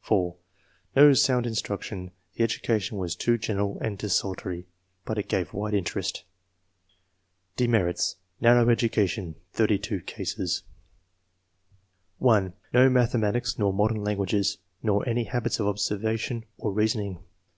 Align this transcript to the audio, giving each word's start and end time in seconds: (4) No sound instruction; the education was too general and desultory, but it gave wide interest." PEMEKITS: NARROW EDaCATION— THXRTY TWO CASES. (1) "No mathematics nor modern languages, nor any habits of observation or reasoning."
(4) 0.00 0.34
No 0.96 1.12
sound 1.12 1.46
instruction; 1.46 2.10
the 2.32 2.42
education 2.42 2.96
was 2.96 3.14
too 3.14 3.36
general 3.36 3.76
and 3.82 3.98
desultory, 3.98 4.66
but 5.04 5.18
it 5.18 5.28
gave 5.28 5.52
wide 5.52 5.74
interest." 5.74 6.24
PEMEKITS: 7.58 8.16
NARROW 8.40 8.70
EDaCATION— 8.70 9.34
THXRTY 9.54 9.82
TWO 9.82 10.00
CASES. 10.00 10.62
(1) 12.16 12.54
"No 12.72 12.88
mathematics 12.88 13.58
nor 13.58 13.74
modern 13.74 14.02
languages, 14.02 14.56
nor 14.82 15.06
any 15.06 15.24
habits 15.24 15.60
of 15.60 15.66
observation 15.66 16.46
or 16.56 16.72
reasoning." 16.72 17.22